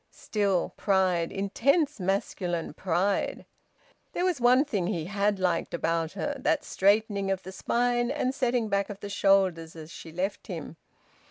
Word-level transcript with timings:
Still, 0.09 0.73
pride! 0.77 1.31
Intense 1.31 1.99
masculine 1.99 2.73
pride! 2.73 3.45
There 4.13 4.25
was 4.25 4.41
one 4.41 4.65
thing 4.65 4.87
he 4.87 5.05
had 5.05 5.37
liked 5.37 5.75
about 5.75 6.13
her: 6.13 6.35
that 6.39 6.63
straightening 6.63 7.29
of 7.29 7.43
the 7.43 7.51
spine 7.51 8.09
and 8.09 8.33
setting 8.33 8.67
back 8.67 8.89
of 8.89 8.99
the 9.01 9.09
shoulders 9.09 9.75
as 9.75 9.91
she 9.91 10.11
left 10.11 10.47
him. 10.47 10.77